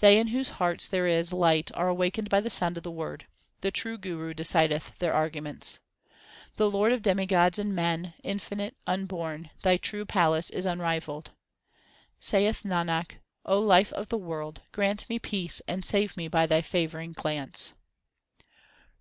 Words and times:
They 0.00 0.18
in 0.18 0.26
whose 0.34 0.50
hearts 0.58 0.88
there 0.88 1.06
is 1.06 1.32
light 1.32 1.70
are 1.74 1.86
awakened 1.86 2.28
by 2.28 2.40
the 2.40 2.50
sound 2.50 2.76
of 2.76 2.82
the 2.82 2.90
Word; 2.90 3.28
the 3.60 3.70
true 3.70 3.96
Guru 3.98 4.34
decideth 4.34 4.98
their 4.98 5.12
arguments. 5.14 5.78
Lord 6.58 6.90
of 6.92 7.02
demigods 7.02 7.56
and 7.56 7.72
men, 7.72 8.12
infinite, 8.24 8.74
unborn, 8.88 9.50
Thy 9.62 9.76
true 9.76 10.04
palace 10.04 10.50
is 10.50 10.66
unrivalled. 10.66 11.30
Saith 12.18 12.64
Nanak, 12.64 13.18
O 13.46 13.60
Life 13.60 13.92
of 13.92 14.08
the 14.08 14.18
world, 14.18 14.62
grant 14.72 15.08
me 15.08 15.20
peace 15.20 15.62
and 15.68 15.84
save 15.84 16.16
me 16.16 16.26
by 16.26 16.46
Thy 16.46 16.62
favouring 16.62 17.12
glance. 17.12 17.74